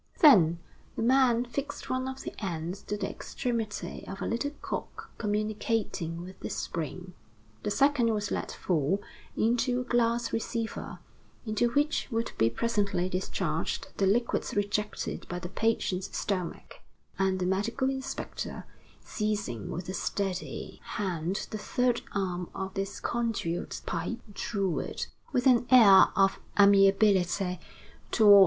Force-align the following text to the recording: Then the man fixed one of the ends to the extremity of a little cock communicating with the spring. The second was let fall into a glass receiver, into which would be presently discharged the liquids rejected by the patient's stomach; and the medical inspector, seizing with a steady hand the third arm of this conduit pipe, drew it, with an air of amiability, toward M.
Then 0.21 0.57
the 0.95 1.03
man 1.03 1.45
fixed 1.45 1.87
one 1.87 2.07
of 2.07 2.23
the 2.23 2.33
ends 2.43 2.81
to 2.85 2.97
the 2.97 3.07
extremity 3.07 4.03
of 4.07 4.19
a 4.19 4.25
little 4.25 4.49
cock 4.59 5.11
communicating 5.19 6.23
with 6.23 6.39
the 6.39 6.49
spring. 6.49 7.13
The 7.61 7.69
second 7.69 8.11
was 8.11 8.31
let 8.31 8.51
fall 8.51 9.03
into 9.37 9.79
a 9.79 9.83
glass 9.83 10.33
receiver, 10.33 10.97
into 11.45 11.69
which 11.73 12.07
would 12.09 12.31
be 12.39 12.49
presently 12.49 13.09
discharged 13.09 13.89
the 13.97 14.07
liquids 14.07 14.55
rejected 14.55 15.27
by 15.29 15.37
the 15.37 15.49
patient's 15.49 16.17
stomach; 16.17 16.79
and 17.19 17.37
the 17.37 17.45
medical 17.45 17.87
inspector, 17.91 18.63
seizing 19.01 19.69
with 19.69 19.87
a 19.87 19.93
steady 19.93 20.81
hand 20.83 21.47
the 21.51 21.59
third 21.59 22.01
arm 22.15 22.49
of 22.55 22.73
this 22.73 22.99
conduit 22.99 23.83
pipe, 23.85 24.17
drew 24.33 24.79
it, 24.79 25.05
with 25.31 25.45
an 25.45 25.67
air 25.69 26.07
of 26.15 26.39
amiability, 26.59 27.59
toward 28.11 28.35
M. 28.37 28.39